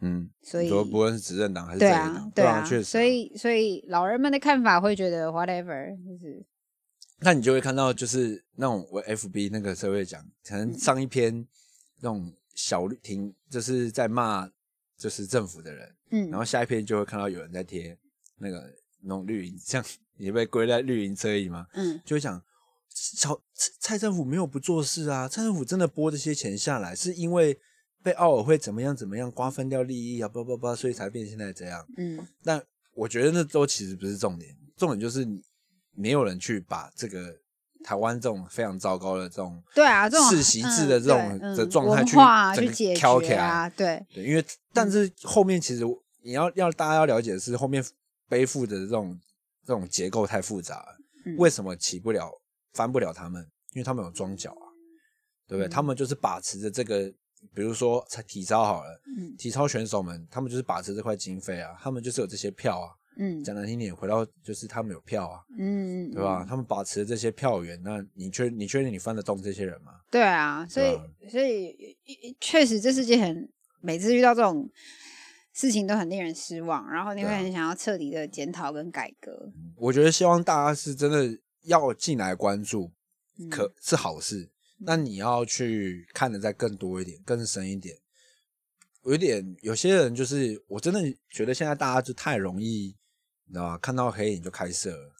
[0.00, 2.84] 嗯，所以说不论是执政党还是对啊在野党，，对啊，确实。
[2.84, 6.44] 所以所以老人们的看法会觉得 whatever，就是
[7.20, 11.44] 那你就会看到，就是那种我 FB 那个社会讲，可能上一篇
[12.00, 14.48] 那种小绿挺，就是在骂
[14.96, 17.98] 就是政府的人，嗯，然后下一篇就会看到有人在贴
[18.36, 19.84] 那个那种绿营，像
[20.16, 21.66] 你被归在绿营车椅吗？
[21.74, 22.40] 嗯就会讲
[22.88, 27.58] 小蔡蔡政府没有不做事啊，蔡政府真的拨这些钱下来，是因为
[28.02, 31.84] 被奥委会怎么样怎么样瓜分掉利益啊，叭叭叭，所以才变现在这样。
[31.96, 32.62] 嗯但
[32.94, 35.40] 我觉得那都其实不是重点，重点就是你
[35.94, 37.34] 没有人去把这个
[37.84, 42.16] 台湾这种非常糟糕的这种对啊，这种世袭制的这种嗯的状态去
[42.60, 45.84] 去解挑起来对，对，因为但是后面其实
[46.22, 47.84] 你要要大家要了解的是，后面
[48.28, 49.18] 背负的这种
[49.64, 52.30] 这种结构太复杂了，嗯为什么起不了
[52.72, 53.46] 翻不了他们？
[53.74, 54.66] 因为他们有装脚啊，
[55.46, 55.68] 对不对？
[55.68, 57.12] 嗯他们就是把持着这个，
[57.54, 62.94] 比如说体操好了，嗯体操选手们他们就是把持这块经费啊，他们就是有这些票啊。
[63.20, 66.46] 嗯讲难听点，回到就是他们有票啊，嗯，对吧？
[66.48, 69.94] 他们把持这些票源，那你确你确定你翻得动这些人吗？
[70.08, 71.76] 对啊，所以所以
[72.40, 74.70] 确实这世界很，每次遇到这种
[75.52, 79.52] 事情都很令人失望，然后你会很想要彻底的检讨跟改革。
[79.74, 82.92] 我觉得希望大家是真的要进来关注，
[83.40, 84.48] 嗯可是好事。
[84.78, 87.96] 那你要去看的再更多一点，更深一点。
[89.04, 92.94] 有一点，有些人就是我真的觉得现在大家就太容易，
[93.46, 93.78] 你知道吗？
[93.78, 95.12] 看到黑影就开射了，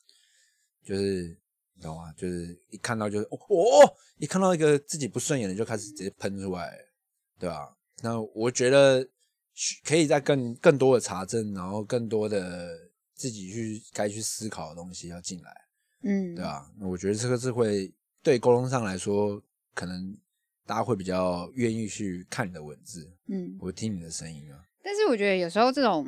[0.85, 1.37] 就是
[1.75, 2.13] 你知道吗？
[2.17, 6.79] 就是一看到就是哦哦，一看到一个自己不顺眼的就开始直接喷出来，
[7.39, 7.75] 对吧？
[8.03, 9.09] 那我觉得
[9.85, 15.51] 可以在更更多的查证，然后更多的自己去该去思考的东西要进来。
[16.03, 17.93] 嗯，对啊，那我觉得这个是会
[18.23, 19.43] 对沟通上来说，
[19.79, 20.13] 可能
[20.67, 24.59] 大家会比较愿意去看你的文字，嗯，我听你的声音啊。
[24.83, 26.05] 但是我觉得有时候这种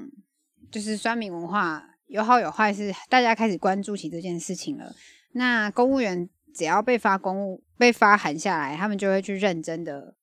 [0.73, 4.93] 就是酸民文化有好有坏，是大家开始关注起这件事情了。
[5.35, 10.17] 那公务员只要被发公务被发函下来，他们就会去认真的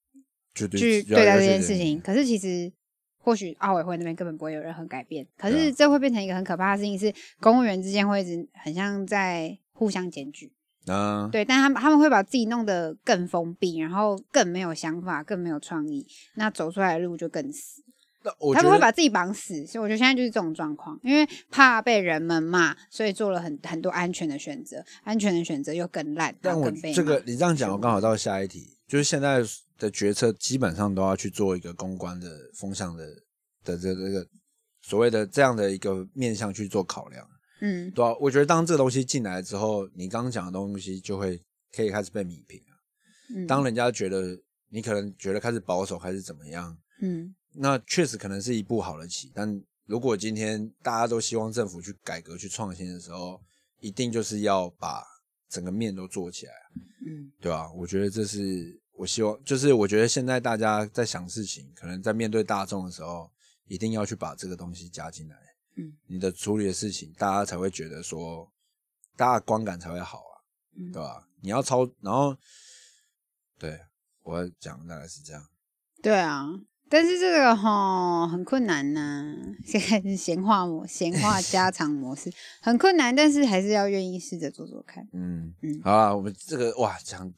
[0.53, 2.01] 对去对待这件事情。
[2.01, 2.69] 可是其实
[3.19, 10.51] 或许奥委会那边根本不会有任何改变，可是这会变成一个很可怕的事情，是公务员之间会一直很像在互相检举。
[10.87, 17.83] 啊，对，但他们他们会把自己弄得更封闭，然后更没有想法，更没有创意，那走出来的路就更死。
[18.23, 29.43] 那我他们会把自己绑死，所以我觉得现在就是这种状况，因为怕被人们骂，所以做了很很多安全的选择，安全的选择又更烂，但我后更被这个你这样讲，我刚好到下一题，就是现在
[29.77, 33.05] 的决策基本上都要去做一个公关的风向的
[33.63, 34.27] 的这这个
[34.81, 37.25] 所谓的这样的一个面向去做考量。
[37.61, 41.41] 嗯对啊，我觉得当这个东西进来之后，你刚刚讲的东西就会
[41.75, 43.35] 可以开始被米平了。
[43.35, 44.39] 嗯，当人家觉得
[44.69, 49.31] 你可能觉得开始保守，还是怎么样，嗯那确实可能是一步好的棋。
[49.33, 53.41] 但如果今天大家都希望政府去改革、去创新的时候，
[53.79, 55.03] 一定就是要把
[55.49, 56.53] 整个面都做起来，
[57.07, 63.31] 嗯对吧、我觉得这是我希望，就是我觉得现在大家在想事情，可能在面对大众的时候，
[63.65, 65.35] 一定要去把这个东西加进来。
[65.77, 68.51] 嗯，你的处理的事情，大家才会觉得说，
[69.15, 70.33] 大家的观感才会好啊，
[70.75, 71.27] 嗯对吧？
[71.41, 72.35] 你要操，然后，
[73.59, 73.79] 对
[74.23, 75.43] 我要讲大概是这样。
[76.01, 76.45] 对啊，
[76.89, 79.35] 但是这个哈很困难呐、
[79.65, 85.07] 现在是闲话模闲话家常模式， 很困难，但是还是要愿意试着做做看。
[85.13, 87.31] 嗯嗯好啊，我们这个哇讲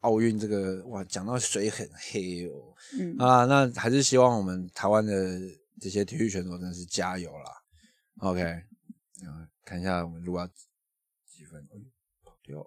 [0.00, 5.38] 奥运这个哇讲到水很黑哦嗯啊，那还是希望我们台湾的
[5.80, 7.52] 这些体育选手真的是加油啦。
[8.20, 8.40] OK，
[9.22, 11.78] 然后，看一下我们录到几分，哎
[12.24, 12.66] 跑掉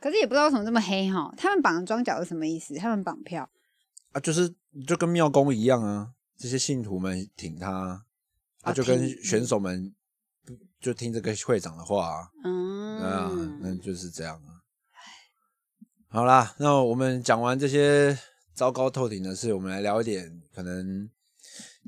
[0.00, 2.74] 可是也不知道为什么这么黑哈，他们绑装脚是什么意思？
[2.74, 3.48] 他们绑票，
[4.12, 4.54] 啊，就是
[4.86, 8.04] 就跟庙公一样啊，这些信徒们挺他啊，
[8.62, 9.94] 啊就跟选手们
[10.80, 12.30] 就听这个会长的话啊。
[12.44, 14.60] 嗯，啊，那就是这样啊。
[16.08, 18.18] 好啦，那我们讲完这些
[18.52, 21.08] 糟糕透顶的事，我们来聊一点可能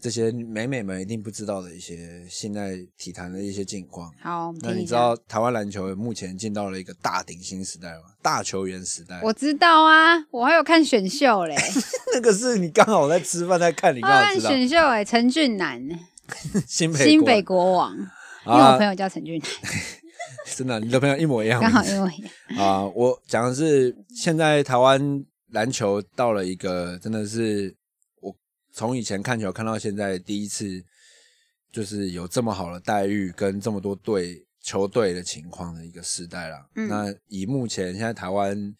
[0.05, 4.13] 这些美美们一定不知道的一些现在体坛的一些近况。
[4.21, 8.03] 好，那你知道台湾篮球目前进到了一个大顶新时代吗？
[8.21, 9.19] 大球员时代。
[9.23, 11.57] 我知道啊，我还有看选秀嘞，
[12.13, 14.23] 那个是你刚好在吃饭在看，你我刚好。
[14.25, 15.81] 看选秀哎，陈俊南，
[16.69, 17.97] 新北新国北国王，
[18.45, 19.73] 因为啊我朋友叫陈俊南，
[20.55, 21.59] 真的，你的朋友一模一样。
[21.63, 22.11] 刚好因为
[22.59, 27.84] 啊，我讲的是现在台湾篮球到了一个真的是我
[28.75, 30.85] 从以前看球看到现在第一次，
[31.71, 36.69] 就是有这么好的待遇跟这么多队球队的情况的一个时代了。
[36.75, 36.89] 嗯。
[36.89, 38.75] 那以目前现在台湾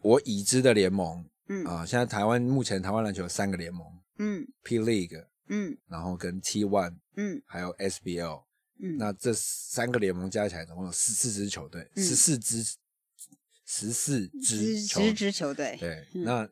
[0.00, 1.64] 我已知的联盟嗯。
[1.64, 3.86] 啊，现在台湾目前台湾篮球有三个联盟
[4.18, 4.44] 嗯。
[4.64, 7.40] ：P League、嗯然后跟 T One，嗯。
[7.46, 8.44] 还有 SBL，
[8.80, 12.04] 嗯，那这三个联盟加起来总共有十四支球队，嗯。
[12.04, 12.64] 十四支，
[13.64, 16.24] 十四支十支球队，对，嗯。
[16.24, 16.48] 那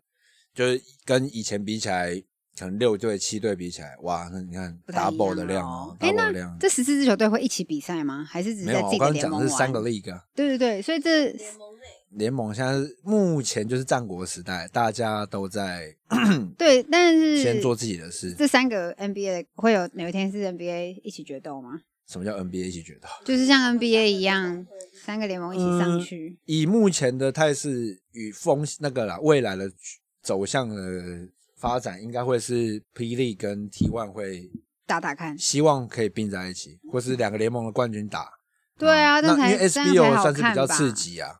[0.55, 2.23] 就是跟以前比起来，
[2.61, 6.55] 可能六队、七队比起来，哇，那你看 double 的量哦，，double 量。
[6.61, 8.23] 这十四支球队会一起比赛吗？
[8.29, 9.45] 还是只在自己的刚刚讲联盟玩？
[9.47, 15.97] 的是三个 league 啊，对对对，所以这联盟内联盟现在目前就是战国时代，大家都在
[16.59, 18.35] 对，但是先做自己的事。
[18.35, 21.81] 这三个 NBA 会有哪一天是 NBA 一起决斗吗？
[22.07, 23.09] 什么叫 NBA 一起决斗？
[23.25, 24.67] 就是像 NBA 一样，
[25.03, 26.37] 三个联盟一起上去。
[26.45, 29.71] 以目前的态势与风那个啦，未来的
[30.23, 30.77] 走向的
[31.61, 34.51] 发展，应该会是霹雳跟 T One 会
[34.87, 38.29] 打打看，希望可以并在一起，或是两个联盟的冠军打。
[38.79, 41.31] 对啊，那因为 SBO 好算是比较刺激啊，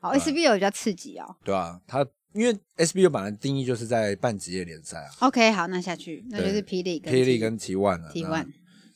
[0.00, 1.36] 哦，SBO 比较刺激哦。
[1.44, 8.46] 对啊，它因为 SBO 本来定义就是在半职业联赛啊 OK，好，那下去，那就是霹雳跟霹雳跟 T One 了 T 那 One。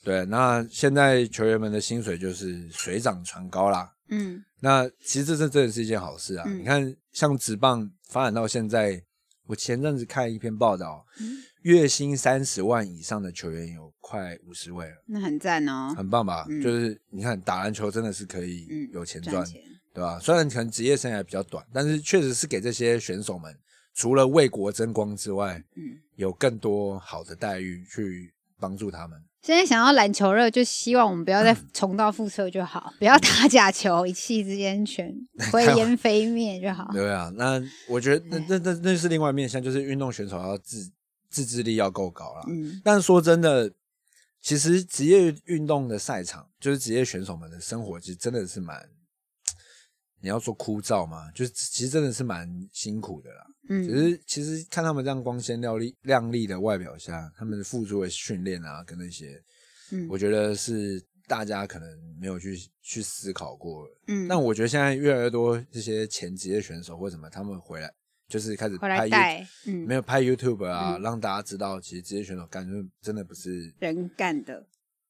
[0.05, 3.93] 对，那现在球员们的薪水就是水涨船高啦。
[4.11, 6.45] 嗯那其实这这真的是一件好事啊！
[6.47, 9.03] 嗯你看，像职棒发展到现在，
[9.49, 15.93] 我前阵子看一篇报道，嗯月薪三十万以上的球员有快五十位了，那很赞哦。
[15.97, 16.47] 很棒吧？
[16.49, 19.61] 嗯就是你看打篮球真的是可以嗯，有钱赚，钱。
[19.93, 20.19] 对吧？
[20.21, 23.53] 虽然可能职业生涯比较短，但是确实是给这些选手们
[23.95, 29.21] 除了为国争光之外，嗯，有更多好的待遇去帮助他们。
[29.40, 35.14] 现在想要篮球热，就希望我们不要再重蹈覆辙就好， 不要打假球，一气之间全
[35.53, 36.88] 灰烟飞灭就好。
[36.92, 40.90] 对啊，那我觉得那那那那是另外面向，就是运动选手要自
[41.31, 42.42] 自制力要够高啦。
[42.48, 43.72] 嗯但说真的，
[44.42, 48.88] 其实职业运动的赛场，就是职业选手们的生活，其实真的是蛮，
[50.20, 53.46] 你要说枯燥吗，就是其实真的是蛮辛苦的啦。
[53.69, 59.43] 只嗯是其实看他们这样光鲜亮丽亮丽的外表下，他们付出的训练啊，跟那些，
[59.93, 60.09] 嗯。
[60.09, 63.95] 我觉得是大家可能没有去去思考过的。
[64.07, 67.93] 嗯，但我觉得现在越来越多这些前职业选手或什么，他们回来
[68.27, 69.87] 就是开始回来拍嗯。
[69.87, 71.03] 没有拍 YouTube 啊，嗯。
[71.03, 74.67] 让大家知道，其实职业选手干就真的不是，人干的。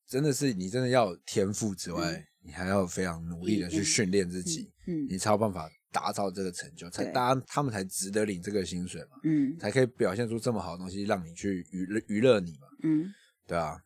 [0.09, 2.25] 真的是你真的要有天赋之外，嗯。
[2.43, 5.07] 你还要非常努力的去嗯训练自己，嗯。
[5.09, 7.13] 你才有办法达到这个成就，才对。
[7.13, 9.57] 大家他们才值得领这个薪水嘛，嗯。
[9.59, 13.13] 才可以表现出这么好的东西，让你去娱乐娱乐你嘛，嗯。
[13.47, 13.81] 对啊，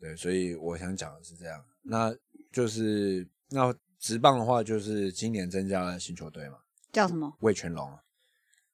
[0.00, 2.14] 对，所以我想讲的是这样，那
[2.52, 6.58] 就是那直棒的话，就是今年增加了新球队嘛，
[6.92, 7.36] 叫什么？
[7.40, 7.98] 魏全龙啊，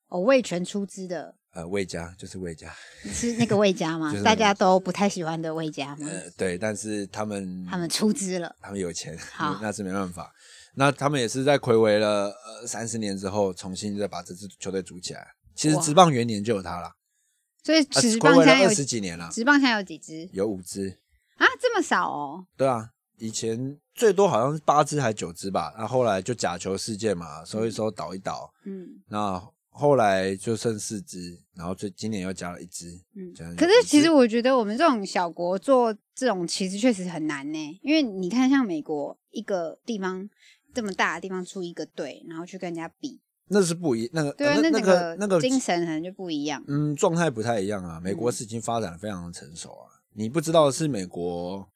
[0.09, 1.37] 哦，魏全出资的。
[1.53, 4.13] 呃，魏家就是魏家，是那个魏家吗？
[4.25, 4.53] 大家。
[4.53, 6.09] 都不太喜欢的魏家吗？
[6.09, 8.57] 呃，对，但是他们他们出资了。
[8.61, 10.33] 他们有钱好， 那是没办法。
[10.77, 15.27] 那他们也是在暌违了呃三十年之后，重新再把这支球队组起来。
[15.55, 16.93] 其实哇职棒元年就有他了，
[17.63, 20.99] 所以啊，职棒现在有二十几年了，职棒现在有几支有五支。
[21.37, 21.47] 啊？
[21.61, 22.47] 这么少哦？
[22.57, 33.01] 对啊，以前最多好像是八支还九支吧，那后来就假球事件嘛，收一收倒一倒，嗯那后来就剩四支，然后最今年又加了一支。
[33.17, 33.57] 嗯。
[33.57, 40.29] 可是其实我觉得我们这种小国做这种其实确实很难呢，因为你看像美国一个地方
[40.75, 46.63] 这么大的地方出一个队，然后去跟人家比，那是不一那个对啊，呃那整个那个精神可能就不一样。
[46.67, 48.01] 嗯，状态不太一样啊。
[48.01, 49.89] 美国嗯是已经发展的非常的成熟啊。
[50.15, 51.69] 你不知道是美国，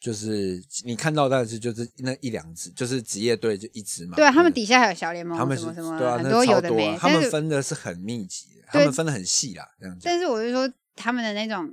[0.00, 4.16] 就是你看到但是就是那一两支，就是职业队就一支嘛。
[4.16, 10.02] 对啊，他们底下还有小联盟他们是什么什么，对啊，很那多多有的没啊，他们是分的是很密集的，他对们分的很细啦，这样讲。
[10.04, 11.68] 但是我就说他们的那种，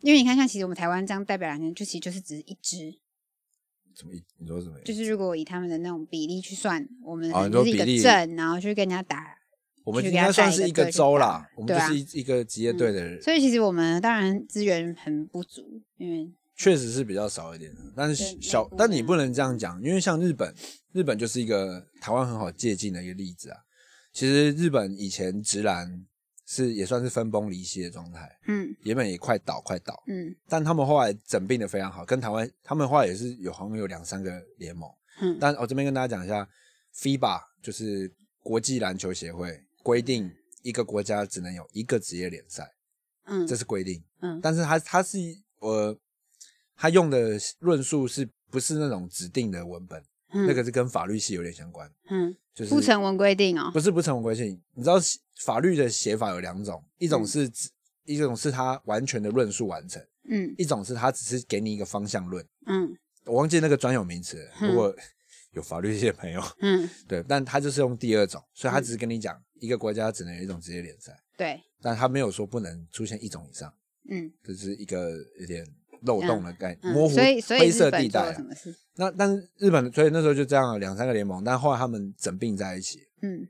[0.00, 2.92] 因为你看像其实我们台湾这样代表两年，就其实就是只是一支，
[4.00, 4.22] 什么意？
[4.38, 4.82] 你说什么意？
[4.84, 9.36] 就是如果以他们的那种比例去算，我们哦你说就是一个比例镇，然后去跟人家打。
[9.84, 15.62] 我们应给他该算是一个州啦，我们对啊就是一一个职业队的人，所以其实我们当然资源很不足，
[15.96, 17.80] 因为确实是比较少一点的。
[17.96, 20.54] 但是对小但你不能这样讲，因为像日本，
[20.92, 23.56] 日本就是一个台湾很好借鉴的一个例子啊。
[24.12, 26.04] 其实日本以前直男
[26.52, 34.90] 是也算是分崩离析的状态，嗯原本也快倒快倒，嗯但他们后来整并的非常好，跟台湾他们后来也是有好像有两三个联盟。
[35.20, 36.48] 嗯但我这边跟大家讲一下
[36.96, 40.28] ，FIBA 就是国际篮球协会规定，
[40.62, 42.68] 一个国家只能有一个职业联赛，
[43.26, 44.02] 嗯，这是规定。
[44.20, 45.18] 嗯但是他他是
[45.60, 45.96] 呃，
[46.74, 50.02] 他用的论述是不是那种指定的文本？
[50.32, 50.46] 嗯。
[50.46, 54.60] 那个是跟法律系有点相关，嗯就是不成文规定哦，不是不成文规定。
[54.74, 54.96] 你知道
[55.44, 57.26] 法律的写法有两种，一种嗯。
[57.26, 57.68] 是指、
[58.04, 62.44] 一种是他完全的论述完成，嗯一种是他只是给你一个方向论。
[62.66, 62.96] 嗯。
[63.26, 64.94] 我忘记那个专有名词如果
[65.52, 73.72] 有法律系的朋友，嗯，对，但他就是用第二种，所以他只是跟你讲一个国家只能有一种职业联赛，对，但他没有说不能出现一种以上。
[74.08, 75.66] 嗯，这是一个有点
[76.02, 78.36] 漏洞的概念，嗯模糊所以所以灰色地带？
[78.96, 83.48] 那但是日本，所以那时候就这样两三个联盟，但后来他们整并在一起，嗯。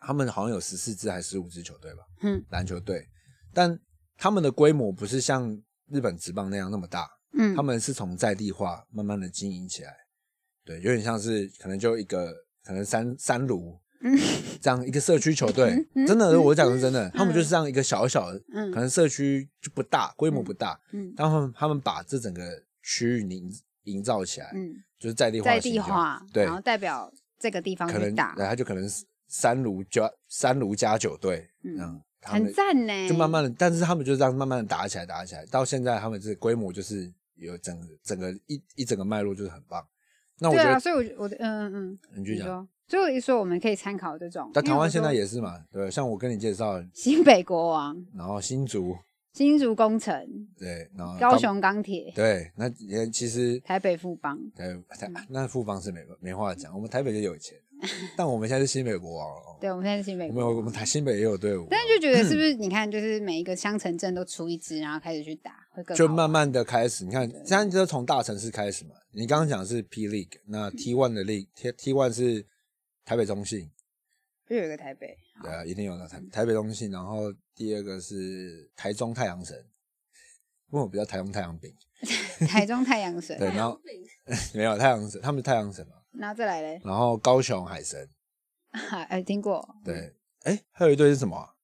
[0.00, 2.40] 他们好像有十四支还是十五支球队吧，嗯。
[2.50, 3.04] 篮球队，
[3.52, 3.76] 但
[4.16, 5.50] 他们的规模不是像
[5.88, 9.92] 日本职棒那样那么大，嗯，他们是从在地化慢慢的经营起来，
[10.64, 13.80] 对，有点像是可能就一个可能三三卢，嗯
[14.60, 18.70] 这样一个社区球队，嗯真的，我讲的是真的，他们就是这样一个小小的，嗯。
[18.72, 23.52] 可能社区就不大，规模不大，嗯但他们他们把这整个区域营
[23.84, 24.74] 营造起来，嗯。
[24.98, 26.44] 就是在地化在地化，对。
[26.44, 32.00] 然后代表这个地方可能去打，对，他就可能是三卢加三卢加九队，嗯。
[32.22, 33.08] 很赞呢。
[33.08, 39.86] 就慢慢的，但是他们就这样慢慢的打起来，打起来，到现在他们这个规模就是有整整个一一整个脉络就是很棒。
[40.40, 44.50] 那我对啊，得，所以我觉我的嗯嗯，你继续说，所以我一说我们可以参考这种。
[44.54, 48.96] 但台湾现在也是嘛，对，像我跟你介绍，新北国王、然后新竹，
[49.32, 50.14] 新竹工程、
[50.58, 57.56] 对，然后高，雄钢铁、对，那也其实台北富邦，台台那富邦是没没话讲，我们台北就有钱，
[58.16, 59.28] 但我们现在是新北国王
[59.60, 60.56] 对，我们现在是新北我们有国王。
[60.56, 62.54] 我们台新北也有队伍，但是就觉得是不是？
[62.54, 68.94] 你看，就是每一个乡城镇都出一支，然后开始去打，会更就慢慢的开始，你看，现在就是从大城市开始嘛。
[69.10, 72.46] 你刚刚讲的是 P League，那 T One 的 League T T One 是
[73.04, 73.70] 台北中信，
[74.48, 79.56] 又有一个台北，对啊，一定有的台台北中信，然后第二个是台中太阳神，
[80.70, 81.74] 因为我比较台中太阳饼，
[82.46, 83.80] 台中太阳神，对，然后
[84.54, 88.08] 没有太阳神，他们是太阳神嘛，然后再来嘞，然后高雄海神，
[89.08, 91.54] 哎，听过，对，哎，还有一队是什么啊？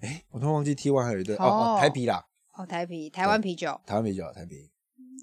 [0.00, 4.70] 哎，我突然忘记 T One 还有一队哦台啤啦，哦，台啤，台湾啤酒，台湾啤酒，台啤。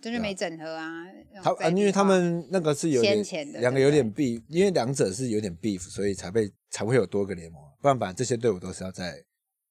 [0.02, 1.06] 就是没整合啊，
[1.43, 9.24] 他啊，因为他化们那个是有点先前的两个有点 beef，因为两者是有点 beef，所以才被才会有多个联盟，不然本来这些队伍都是要再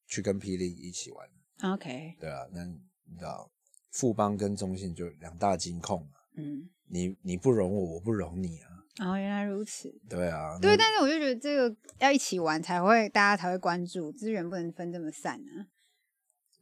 [0.07, 1.29] 去跟霹雳一起玩
[1.72, 3.50] ，OK，对啊，那你知道
[3.90, 15.66] 富邦跟中信就两大金控嘛，嗯，你你不容我，我不容你啊，哦，原来如此，对啊，对，但是我就觉得这个要一起玩才会，大家才会关注，资源不能分这么散啊。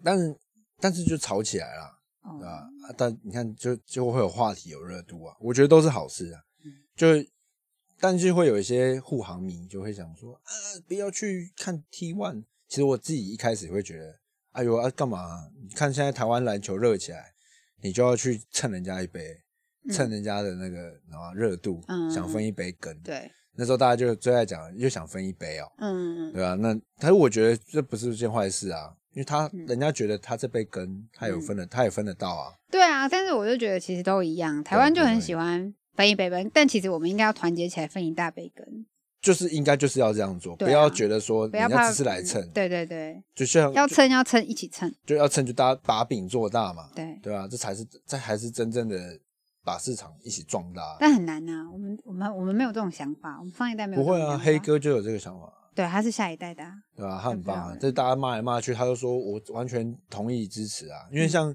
[0.03, 0.37] 但是
[0.79, 1.95] 但是就吵起来了。
[2.21, 2.95] 哦对吧、啊？
[2.97, 6.43] 但你看就，就会有话题、有热度啊，我觉得都是好事啊。
[6.63, 7.07] 嗯就，
[7.99, 10.53] 但是会有一些护航迷就会想说，啊，
[10.87, 12.45] 不要去看 T One。
[12.67, 14.19] 其实我自己一开始会觉得，
[14.53, 17.33] 哎呦啊，干嘛、你看现在台湾篮球热起来，
[17.81, 19.43] 你就要去蹭人家一杯，嗯
[19.93, 22.97] 蹭人家的那个啊热度，嗯想分一杯羹。
[23.03, 29.67] 对，那时候大家就最爱讲，又想分一杯哦，嗯，对吧、那但是我觉得这不是件坏事啊，因为他、嗯。
[29.67, 32.53] 人家觉得他这杯羹他有分的，他也分得到啊。
[32.71, 38.65] 对啊，但是我就觉得其实都一样，台湾就很喜欢分一杯羹，但其实我们应该要团结起来分一大杯羹，
[39.21, 49.19] 就是应该就是要这样做，啊不要觉得说人家只是来蹭，对对对，就像要蹭要蹭一起蹭，就要蹭就大家把饼做大嘛，对，对啊、这才是这才是真正的
[49.69, 50.97] 把市场一起壮大。
[50.99, 61.29] 但很难呐、我们我们我们没有这种想法，我们上一代没有不会啊，黑，哥就有这个想法，对，他是下一代的、啊，对啊、他很棒啊这大家骂来骂去，他就说我完全同意支持啊，因为嗯。
[61.29, 61.55] 像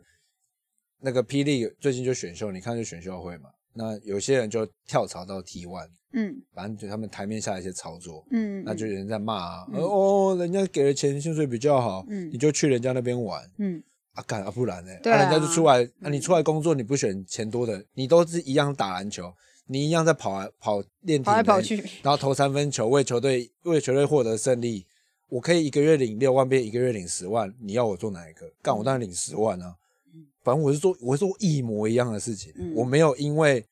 [1.06, 13.43] 那个霹雳最近就选秀，你看就选秀会嘛，那有些人就跳槽到 T one，嗯反正就他们台面下一些操作，嗯，那就有人在骂啊，嗯哦，人家给了钱，薪水比较好，嗯你就去人家那边玩。
[13.58, 14.91] 嗯啊，干啊，不然呢？
[15.02, 19.34] 对啊人家就出来，啊，你出来工作，你不选钱多的，你都是一样打篮球，
[19.67, 24.86] 你一样在跑来跑练体能跑来跑去，然后投三分球，为球队为球队获得胜利。
[25.30, 28.45] 我可以一个月领六万，变一个月领十万，你要我做哪一个？
[28.62, 29.76] 干，我当然领十万啊。
[30.43, 33.65] 反正我是做，我是做一模一样的事情，嗯我没有因为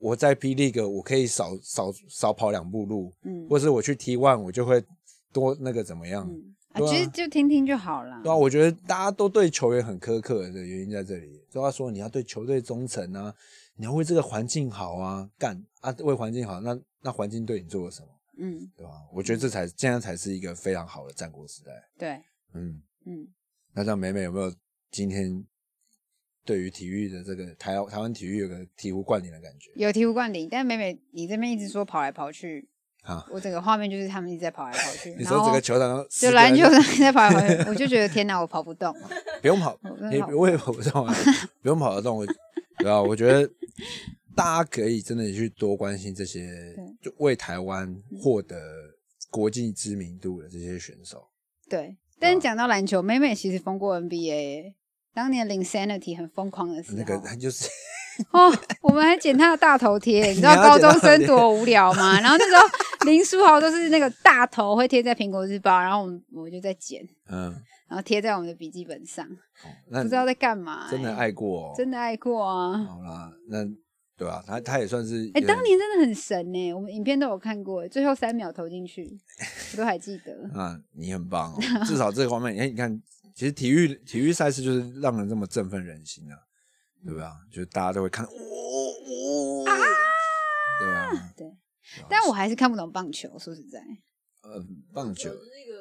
[0.00, 4.82] 我在 P League 我可以少少少跑两步路，嗯或是我去 T One 我就会
[5.32, 6.28] 多那个怎么样？
[6.28, 6.42] 嗯，
[6.74, 13.32] 啊，其实就听听就好了，对啊，我觉得大家都对球员很苛刻的原因在这里，就要说你要对球队忠诚啊，
[13.76, 18.08] 你要为这个环境好啊，干啊为环境好，那那环境对你做了什么，
[18.38, 18.90] 嗯，对吧？
[19.12, 21.70] 我觉得这才现在才是一个非常好的战国时代。
[21.96, 22.20] 对，
[22.54, 23.28] 嗯，嗯，
[23.72, 24.52] 那像美美有没有
[24.90, 25.44] 今天
[26.44, 29.70] 对于体育的这个台台湾体育有个醍醐灌顶的感觉？
[29.76, 32.68] 有醍醐灌顶，但美美你这边一直说跑来跑去，
[33.04, 33.24] 啊？
[33.30, 38.94] 我整个画面就是他们一直在跑来跑去，你说整个球场就篮球场在跑来跑去，我就觉得天哪，我跑不动，
[39.40, 39.78] 不用跑，
[40.10, 41.14] 你我也跑不动啊，
[41.62, 42.16] 不用跑得动。
[42.16, 42.26] 我
[42.78, 43.48] 对啊，我觉得
[44.34, 48.56] 大家可以真的去多关心这些，就为台湾获得
[49.30, 51.28] 国际知名度的这些选手。
[51.68, 51.96] 对。
[52.20, 54.74] 但是讲到篮球，美美其实封过 NBA，耶
[55.12, 57.68] 当年 Linsanity 很疯狂的时候，那个他就是
[58.30, 58.50] 哦，
[58.80, 62.18] 我们还剪他的大头贴， 你知道高中生多无聊吗？
[62.20, 62.62] 然后那时候
[63.06, 67.52] 林书豪都是那个大头会贴在苹果日报，然后我们我就在剪，嗯，
[67.88, 69.26] 然后贴在我们的笔记本上，
[69.88, 72.78] 那不知道在干嘛、真的欸爱过、哦，真的爱过啊！
[72.84, 73.64] 好啦，那
[74.16, 79.18] 对啊，他他也算是哎、当年真的很神呢、我们影片都有看过，最后三秒投进去，
[79.72, 80.58] 我都还记得。
[80.58, 83.02] 啊，你很棒哦，至少这个方面， 哎，你看，
[83.34, 86.38] 其实体育体育赛事就是让人这么振奋人心啊，
[87.04, 87.32] 对吧？
[87.50, 89.64] 就是大家都会看，哦哦，
[90.80, 91.10] 对啊？
[91.36, 91.52] 对，
[92.08, 93.80] 但我还是看不懂棒球，说实在，
[94.42, 95.80] 呃，棒球那个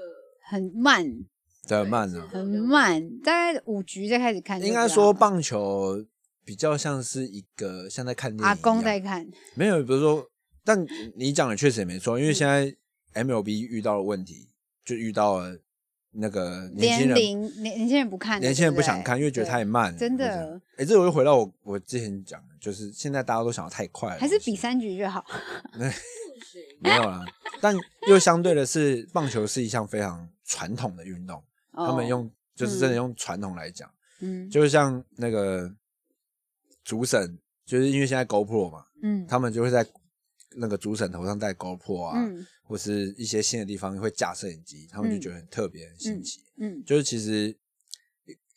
[0.49, 4.73] 很慢，比较慢啊，很慢，大概五局再开始看应。
[4.73, 6.05] 该说棒球
[6.45, 9.25] 比较像是一个像在看电影阿公在看，
[9.55, 10.27] 没有，比如说，
[10.63, 10.85] 但
[11.15, 12.75] 你讲的确实也没错，因嗯为现在
[13.13, 14.49] MLB 遇到了问题，
[14.83, 15.57] 就遇到了
[16.13, 20.59] 那个年轻人年轻人不看，年轻人不想看，因为觉得太慢了，真的。
[20.77, 25.25] 哎，这我又回到我我之前讲的，就是现在大家都想要太快了，还是比三局就好。
[26.79, 27.25] 没有啦。
[27.61, 27.75] 但
[28.07, 31.41] 又相对的是，棒球是一项非常传统的运动，
[31.71, 33.89] 他们哦用就是真的用传统来讲，
[34.19, 35.71] 嗯就是像那个
[36.83, 39.85] 主审，就是因为现在 GoPro 嘛，嗯他们就会在
[40.57, 46.39] 那个主审头上戴 GoPro 啊，嗯或是一些新的地方会架摄影机，他们就嗯觉得很特别、很新奇。
[46.59, 47.55] 嗯就是其实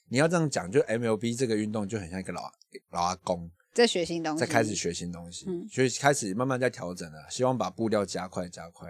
[0.09, 2.43] 你要这样讲，就 MLB 这个运动就很像一个老
[2.93, 8.89] 老阿公在学新东西，在开始学新东西，嗯所以开始慢慢在调整了，希望把步调加快加快。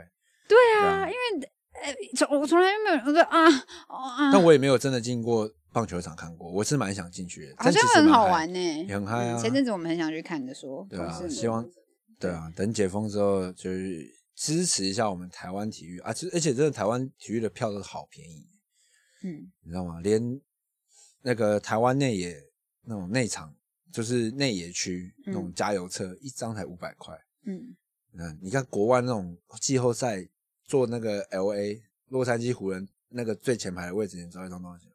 [0.49, 1.51] 对对啊啊，因为
[1.83, 11.67] 呃，从我从来没有我说啊但我也没有真的进过棒球场看过，我是蛮想进去的，好像很好玩，呢，也很嗨啊嗯前阵子我们很想去看的说，对啊希望
[12.19, 18.49] 对啊，等解封之后就是支持一下我们台湾体育啊，其实而且真的台湾体育的票都好便宜，
[19.23, 20.01] 嗯你知道吗？
[20.01, 20.41] 连
[21.23, 22.41] 那个台湾内野
[22.83, 23.55] 那种内场，
[23.93, 27.19] 就是内野区那种嗯加油车，一张才五百块。
[27.45, 27.77] 嗯
[28.13, 30.27] 嗯，你看国外那种季后赛
[30.65, 34.89] 坐那个 L A 洛杉矶湖人那个最前排的位置，你知道一张多少钱？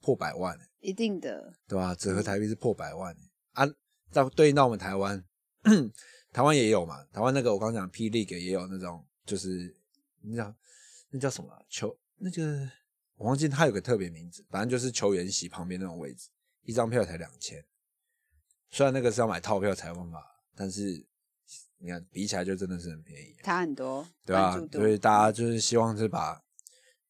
[0.00, 1.94] 破百万、一定的，对吧？
[1.94, 3.16] 折合台币是破百万、
[3.54, 3.66] 啊！
[4.12, 5.24] 到对应到我们台湾，
[6.36, 7.02] 台湾也有嘛。
[7.10, 9.74] 台湾那个我刚刚讲 P League 也有那种，就是
[10.20, 10.54] 你讲
[11.08, 11.98] 那叫什么啊球？
[12.16, 12.70] 那个
[13.14, 16.28] 我忘记它有个特别名字，反正就是球员席旁边那种位置，
[16.60, 17.64] 一张票才两千。
[18.68, 20.22] 虽然那个是要买套票才有办法，
[20.54, 21.06] 但是
[21.78, 23.34] 你看比起来就真的是很便宜。
[23.42, 26.38] 差很多，对啊所以大家就是希望是把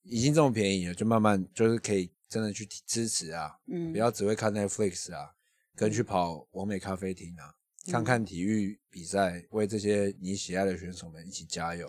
[0.03, 5.35] 已经这么便宜了，就慢慢就是可以真的去支持啊，嗯不要只会看 Netflix 啊，
[5.74, 7.57] 跟去跑完美咖啡厅啊，
[7.93, 11.89] 看看体育比赛，为这些你喜爱的选手们一起加油，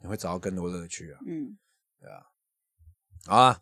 [0.00, 1.20] 你会找到更多乐趣啊。
[1.26, 1.56] 嗯，
[2.00, 2.22] 对啊
[3.26, 3.60] 好啊，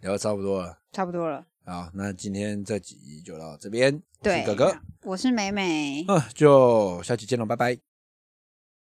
[0.00, 1.46] 聊的差不多了，差不多了。
[1.64, 7.89] 好，那今天这集就到这边，我对，是哥哥，我是美美，嗯，就下期见喽，拜拜。